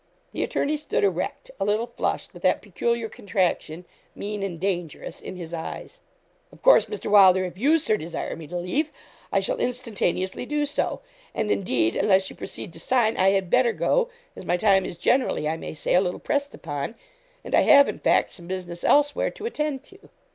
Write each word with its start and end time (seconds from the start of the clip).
The 0.31 0.41
attorney 0.41 0.77
stood 0.77 1.03
erect, 1.03 1.51
a 1.59 1.63
little 1.63 1.85
flushed, 1.85 2.33
with 2.33 2.41
that 2.41 2.63
peculiar 2.63 3.07
contraction, 3.07 3.85
mean 4.15 4.41
and 4.41 4.59
dangerous, 4.59 5.21
in 5.21 5.35
his 5.35 5.53
eyes. 5.53 5.99
'Of 6.51 6.63
course, 6.63 6.87
Mr. 6.87 7.05
Wylder, 7.11 7.45
if 7.45 7.55
you, 7.55 7.77
Sir, 7.77 7.97
desire 7.97 8.35
me 8.35 8.47
to 8.47 8.57
leave, 8.57 8.91
I 9.31 9.41
shall 9.41 9.57
instantaneously 9.59 10.43
do 10.47 10.65
so; 10.65 11.01
and, 11.35 11.51
indeed, 11.51 11.95
unless 11.95 12.31
you 12.31 12.35
proceed 12.35 12.73
to 12.73 12.79
sign, 12.79 13.15
I 13.15 13.29
had 13.29 13.51
better 13.51 13.73
go, 13.73 14.09
as 14.35 14.43
my 14.43 14.57
time 14.57 14.87
is 14.87 14.97
generally, 14.97 15.47
I 15.47 15.55
may 15.57 15.75
say, 15.75 15.93
a 15.93 16.01
little 16.01 16.19
pressed 16.19 16.55
upon, 16.55 16.95
and 17.43 17.53
I 17.53 17.61
have, 17.61 17.87
in 17.87 17.99
fact, 17.99 18.31
some 18.31 18.47
business 18.47 18.83
elsewhere 18.83 19.29
to 19.29 19.45
attend 19.45 19.83
to.' 19.83 20.09